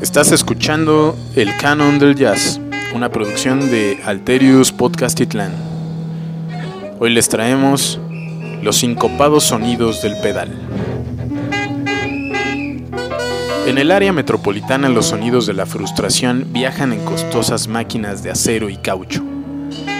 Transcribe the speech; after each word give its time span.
Estás 0.00 0.32
escuchando 0.32 1.14
El 1.36 1.54
Canon 1.58 1.98
del 1.98 2.14
Jazz, 2.14 2.58
una 2.94 3.12
producción 3.12 3.70
de 3.70 4.00
Alterius 4.06 4.72
Podcast 4.72 5.20
Itlán. 5.20 5.52
Hoy 6.98 7.10
les 7.10 7.28
traemos 7.28 8.00
los 8.62 8.76
sincopados 8.76 9.44
sonidos 9.44 10.00
del 10.00 10.18
pedal. 10.22 10.58
En 13.66 13.76
el 13.76 13.90
área 13.90 14.14
metropolitana 14.14 14.88
los 14.88 15.04
sonidos 15.04 15.44
de 15.44 15.52
la 15.52 15.66
frustración 15.66 16.46
viajan 16.50 16.94
en 16.94 17.04
costosas 17.04 17.68
máquinas 17.68 18.22
de 18.22 18.30
acero 18.30 18.70
y 18.70 18.78
caucho. 18.78 19.22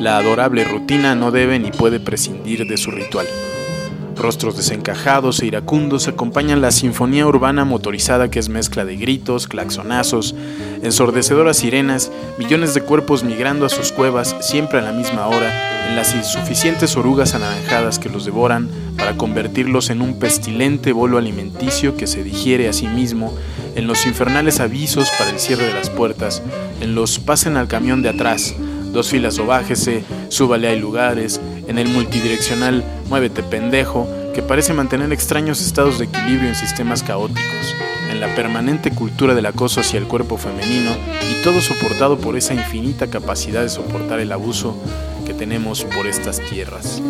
La 0.00 0.18
adorable 0.18 0.64
rutina 0.64 1.14
no 1.14 1.30
debe 1.30 1.60
ni 1.60 1.70
puede 1.70 2.00
prescindir 2.00 2.66
de 2.66 2.76
su 2.78 2.90
ritual. 2.90 3.28
Rostros 4.16 4.56
desencajados 4.56 5.40
e 5.40 5.46
iracundos 5.46 6.08
acompañan 6.08 6.60
la 6.60 6.70
sinfonía 6.70 7.26
urbana 7.26 7.64
motorizada 7.64 8.30
que 8.30 8.38
es 8.38 8.48
mezcla 8.48 8.84
de 8.84 8.96
gritos, 8.96 9.48
claxonazos, 9.48 10.34
ensordecedoras 10.82 11.58
sirenas, 11.58 12.12
millones 12.38 12.74
de 12.74 12.82
cuerpos 12.82 13.24
migrando 13.24 13.66
a 13.66 13.68
sus 13.68 13.92
cuevas 13.92 14.36
siempre 14.40 14.78
a 14.78 14.82
la 14.82 14.92
misma 14.92 15.26
hora, 15.26 15.88
en 15.88 15.96
las 15.96 16.14
insuficientes 16.14 16.96
orugas 16.96 17.34
anaranjadas 17.34 17.98
que 17.98 18.08
los 18.08 18.24
devoran 18.24 18.68
para 18.96 19.16
convertirlos 19.16 19.90
en 19.90 20.00
un 20.00 20.18
pestilente 20.18 20.92
bolo 20.92 21.18
alimenticio 21.18 21.96
que 21.96 22.06
se 22.06 22.22
digiere 22.22 22.68
a 22.68 22.72
sí 22.72 22.86
mismo, 22.86 23.34
en 23.74 23.86
los 23.86 24.06
infernales 24.06 24.60
avisos 24.60 25.10
para 25.18 25.30
el 25.30 25.40
cierre 25.40 25.66
de 25.66 25.74
las 25.74 25.90
puertas, 25.90 26.42
en 26.80 26.94
los 26.94 27.18
pasen 27.18 27.56
al 27.56 27.68
camión 27.68 28.02
de 28.02 28.10
atrás, 28.10 28.54
dos 28.92 29.08
filas 29.08 29.38
o 29.38 29.46
bájese, 29.46 30.04
súbale 30.28 30.68
hay 30.68 30.78
lugares, 30.78 31.40
en 31.66 31.78
el 31.78 31.88
multidireccional 31.88 32.84
Muévete 33.08 33.42
pendejo, 33.42 34.08
que 34.34 34.42
parece 34.42 34.72
mantener 34.72 35.12
extraños 35.12 35.60
estados 35.60 35.98
de 35.98 36.06
equilibrio 36.06 36.48
en 36.48 36.54
sistemas 36.54 37.02
caóticos, 37.02 37.74
en 38.10 38.20
la 38.20 38.34
permanente 38.34 38.90
cultura 38.90 39.34
del 39.34 39.46
acoso 39.46 39.80
hacia 39.80 39.98
el 39.98 40.06
cuerpo 40.06 40.36
femenino 40.36 40.92
y 41.30 41.42
todo 41.42 41.60
soportado 41.60 42.18
por 42.18 42.36
esa 42.36 42.54
infinita 42.54 43.06
capacidad 43.06 43.62
de 43.62 43.68
soportar 43.68 44.20
el 44.20 44.32
abuso 44.32 44.76
que 45.26 45.34
tenemos 45.34 45.84
por 45.84 46.06
estas 46.06 46.40
tierras. 46.40 47.00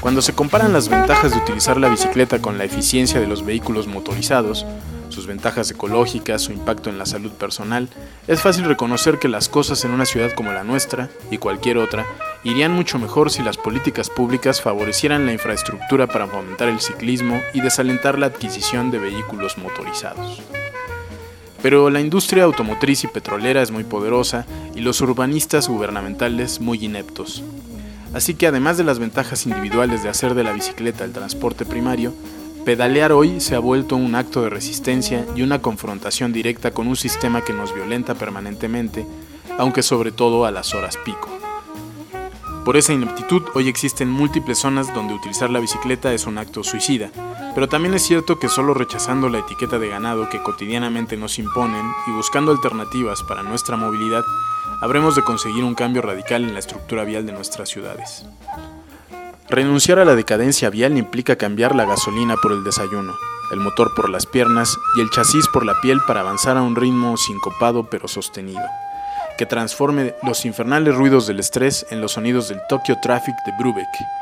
Cuando 0.00 0.20
se 0.22 0.32
comparan 0.32 0.72
las 0.72 0.88
ventajas 0.88 1.32
de 1.32 1.38
utilizar 1.38 1.76
la 1.76 1.88
bicicleta 1.88 2.40
con 2.40 2.58
la 2.58 2.64
eficiencia 2.64 3.20
de 3.20 3.26
los 3.26 3.44
vehículos 3.44 3.86
motorizados, 3.86 4.66
sus 5.10 5.26
ventajas 5.26 5.70
ecológicas, 5.70 6.42
su 6.42 6.52
impacto 6.52 6.90
en 6.90 6.98
la 6.98 7.06
salud 7.06 7.30
personal, 7.30 7.88
es 8.26 8.40
fácil 8.40 8.64
reconocer 8.64 9.18
que 9.18 9.28
las 9.28 9.48
cosas 9.48 9.84
en 9.84 9.92
una 9.92 10.06
ciudad 10.06 10.32
como 10.32 10.52
la 10.52 10.64
nuestra 10.64 11.08
y 11.30 11.38
cualquier 11.38 11.78
otra 11.78 12.06
irían 12.44 12.72
mucho 12.72 12.98
mejor 12.98 13.30
si 13.30 13.42
las 13.42 13.58
políticas 13.58 14.10
públicas 14.10 14.60
favorecieran 14.60 15.26
la 15.26 15.32
infraestructura 15.34 16.06
para 16.06 16.26
fomentar 16.26 16.68
el 16.68 16.80
ciclismo 16.80 17.40
y 17.52 17.60
desalentar 17.60 18.18
la 18.18 18.26
adquisición 18.26 18.90
de 18.90 18.98
vehículos 18.98 19.58
motorizados. 19.58 20.42
Pero 21.62 21.90
la 21.90 22.00
industria 22.00 22.44
automotriz 22.44 23.04
y 23.04 23.06
petrolera 23.06 23.62
es 23.62 23.70
muy 23.70 23.84
poderosa 23.84 24.46
y 24.74 24.80
los 24.80 25.00
urbanistas 25.00 25.68
gubernamentales 25.68 26.60
muy 26.60 26.84
ineptos. 26.84 27.44
Así 28.12 28.34
que 28.34 28.46
además 28.46 28.76
de 28.76 28.84
las 28.84 28.98
ventajas 28.98 29.46
individuales 29.46 30.02
de 30.02 30.08
hacer 30.08 30.34
de 30.34 30.44
la 30.44 30.52
bicicleta 30.52 31.04
el 31.04 31.12
transporte 31.12 31.64
primario, 31.64 32.12
pedalear 32.64 33.12
hoy 33.12 33.40
se 33.40 33.54
ha 33.54 33.58
vuelto 33.58 33.96
un 33.96 34.14
acto 34.14 34.42
de 34.42 34.50
resistencia 34.50 35.24
y 35.34 35.42
una 35.42 35.62
confrontación 35.62 36.32
directa 36.32 36.72
con 36.72 36.88
un 36.88 36.96
sistema 36.96 37.42
que 37.42 37.52
nos 37.52 37.74
violenta 37.74 38.14
permanentemente, 38.14 39.06
aunque 39.58 39.82
sobre 39.82 40.12
todo 40.12 40.44
a 40.44 40.50
las 40.50 40.74
horas 40.74 40.98
pico. 41.04 41.41
Por 42.64 42.76
esa 42.76 42.92
ineptitud, 42.92 43.42
hoy 43.54 43.68
existen 43.68 44.08
múltiples 44.08 44.58
zonas 44.58 44.94
donde 44.94 45.14
utilizar 45.14 45.50
la 45.50 45.58
bicicleta 45.58 46.12
es 46.12 46.26
un 46.26 46.38
acto 46.38 46.62
suicida, 46.62 47.10
pero 47.56 47.68
también 47.68 47.92
es 47.94 48.02
cierto 48.02 48.38
que 48.38 48.48
solo 48.48 48.72
rechazando 48.72 49.28
la 49.28 49.40
etiqueta 49.40 49.80
de 49.80 49.88
ganado 49.88 50.28
que 50.28 50.40
cotidianamente 50.40 51.16
nos 51.16 51.40
imponen 51.40 51.84
y 52.06 52.12
buscando 52.12 52.52
alternativas 52.52 53.24
para 53.24 53.42
nuestra 53.42 53.76
movilidad, 53.76 54.22
habremos 54.80 55.16
de 55.16 55.24
conseguir 55.24 55.64
un 55.64 55.74
cambio 55.74 56.02
radical 56.02 56.44
en 56.44 56.52
la 56.52 56.60
estructura 56.60 57.02
vial 57.02 57.26
de 57.26 57.32
nuestras 57.32 57.68
ciudades. 57.68 58.24
Renunciar 59.48 59.98
a 59.98 60.04
la 60.04 60.14
decadencia 60.14 60.70
vial 60.70 60.96
implica 60.96 61.34
cambiar 61.34 61.74
la 61.74 61.84
gasolina 61.84 62.36
por 62.36 62.52
el 62.52 62.62
desayuno, 62.62 63.12
el 63.50 63.58
motor 63.58 63.92
por 63.96 64.08
las 64.08 64.24
piernas 64.26 64.78
y 64.96 65.00
el 65.00 65.10
chasis 65.10 65.48
por 65.48 65.66
la 65.66 65.80
piel 65.80 66.00
para 66.06 66.20
avanzar 66.20 66.56
a 66.56 66.62
un 66.62 66.76
ritmo 66.76 67.16
sincopado 67.16 67.90
pero 67.90 68.06
sostenido 68.06 68.62
que 69.36 69.46
transforme 69.46 70.14
los 70.22 70.44
infernales 70.44 70.94
ruidos 70.94 71.26
del 71.26 71.40
estrés 71.40 71.86
en 71.90 72.00
los 72.00 72.12
sonidos 72.12 72.48
del 72.48 72.60
Tokyo 72.68 72.98
Traffic 73.00 73.34
de 73.44 73.52
Brubeck. 73.58 74.21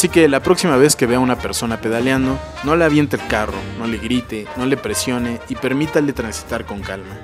Así 0.00 0.08
que 0.08 0.28
la 0.28 0.40
próxima 0.42 0.78
vez 0.78 0.96
que 0.96 1.04
vea 1.04 1.18
a 1.18 1.20
una 1.20 1.36
persona 1.36 1.82
pedaleando, 1.82 2.38
no 2.64 2.74
le 2.74 2.86
aviente 2.86 3.16
el 3.16 3.26
carro, 3.26 3.58
no 3.78 3.86
le 3.86 3.98
grite, 3.98 4.46
no 4.56 4.64
le 4.64 4.78
presione 4.78 5.40
y 5.50 5.56
permítale 5.56 6.14
transitar 6.14 6.64
con 6.64 6.80
calma. 6.80 7.18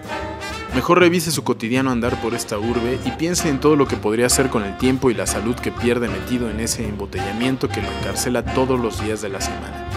Mejor 0.74 0.98
revise 0.98 1.30
su 1.30 1.42
cotidiano 1.42 1.90
andar 1.90 2.20
por 2.20 2.34
esta 2.34 2.58
urbe 2.58 2.98
y 3.06 3.12
piense 3.12 3.48
en 3.48 3.60
todo 3.60 3.76
lo 3.76 3.88
que 3.88 3.96
podría 3.96 4.26
hacer 4.26 4.50
con 4.50 4.62
el 4.62 4.76
tiempo 4.76 5.10
y 5.10 5.14
la 5.14 5.26
salud 5.26 5.56
que 5.56 5.72
pierde 5.72 6.08
metido 6.08 6.50
en 6.50 6.60
ese 6.60 6.86
embotellamiento 6.86 7.70
que 7.70 7.80
lo 7.80 7.88
encarcela 7.90 8.44
todos 8.44 8.78
los 8.78 9.02
días 9.02 9.22
de 9.22 9.30
la 9.30 9.40
semana. 9.40 9.88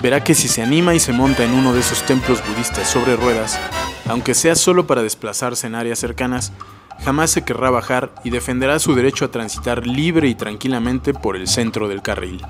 Verá 0.00 0.22
que 0.22 0.36
si 0.36 0.46
se 0.46 0.62
anima 0.62 0.94
y 0.94 1.00
se 1.00 1.12
monta 1.12 1.42
en 1.42 1.54
uno 1.54 1.72
de 1.72 1.80
esos 1.80 2.04
templos 2.04 2.40
budistas 2.46 2.88
sobre 2.88 3.16
ruedas, 3.16 3.58
aunque 4.06 4.34
sea 4.34 4.54
solo 4.54 4.86
para 4.86 5.02
desplazarse 5.02 5.66
en 5.66 5.74
áreas 5.74 5.98
cercanas, 5.98 6.52
jamás 7.00 7.30
se 7.30 7.42
querrá 7.42 7.70
bajar 7.70 8.10
y 8.24 8.30
defenderá 8.30 8.78
su 8.78 8.94
derecho 8.94 9.24
a 9.24 9.30
transitar 9.30 9.86
libre 9.86 10.28
y 10.28 10.34
tranquilamente 10.34 11.14
por 11.14 11.36
el 11.36 11.48
centro 11.48 11.88
del 11.88 12.02
carril. 12.02 12.40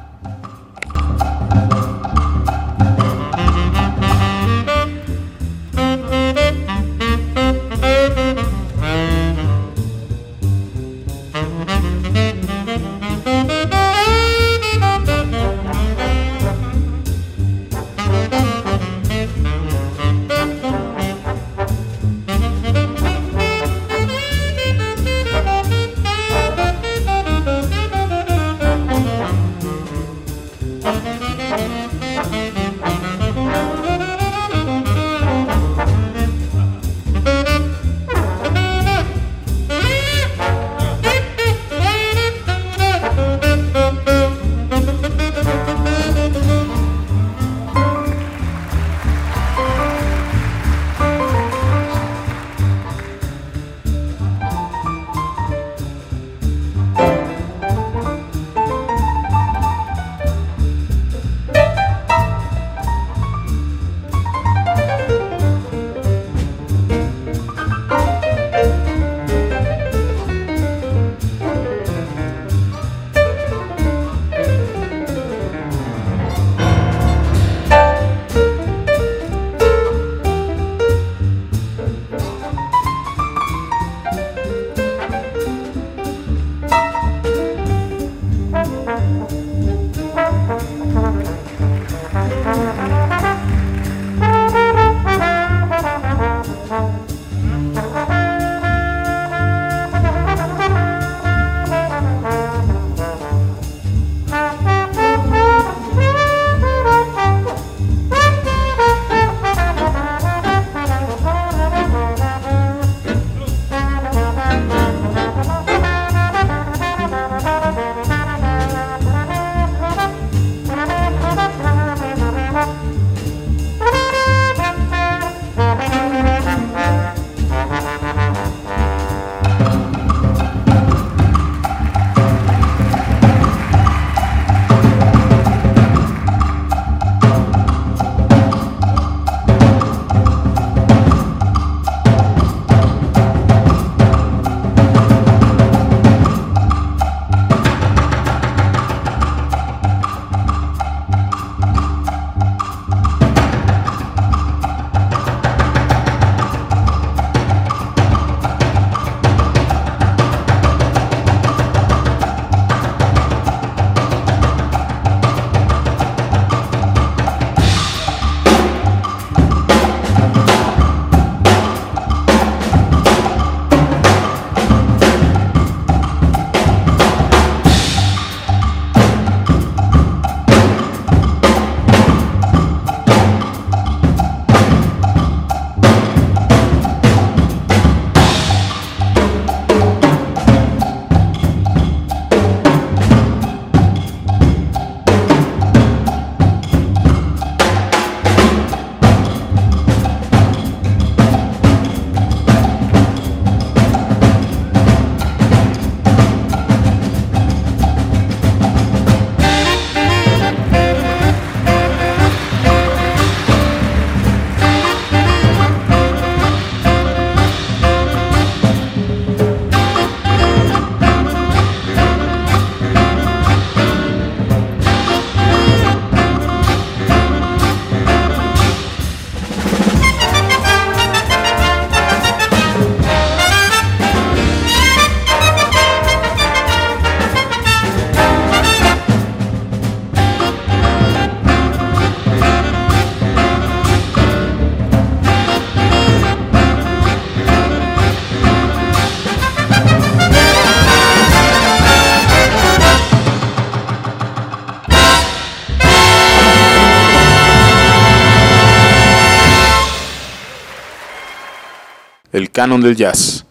El 262.34 262.50
Canon 262.50 262.80
del 262.80 262.96
Jazz, 262.96 263.46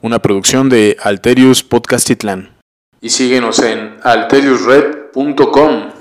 una 0.00 0.20
producción 0.20 0.68
de 0.68 0.96
Alterius 1.02 1.64
Podcastitlán. 1.64 2.56
Y 3.00 3.08
síguenos 3.08 3.58
en 3.58 3.96
alteriusred.com. 4.04 5.97